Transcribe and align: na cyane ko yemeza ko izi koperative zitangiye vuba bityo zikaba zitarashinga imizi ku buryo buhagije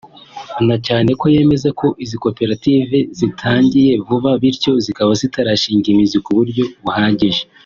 na 0.67 0.75
cyane 0.87 1.09
ko 1.19 1.25
yemeza 1.35 1.69
ko 1.79 1.87
izi 2.03 2.17
koperative 2.23 2.97
zitangiye 3.19 3.91
vuba 4.07 4.31
bityo 4.41 4.71
zikaba 4.85 5.11
zitarashinga 5.21 5.87
imizi 5.93 6.17
ku 6.27 6.31
buryo 6.37 6.63
buhagije 6.85 7.43